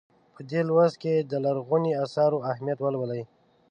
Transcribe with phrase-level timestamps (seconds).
[0.33, 3.21] په دې لوست کې د لرغونو اثارو اهمیت ولولئ.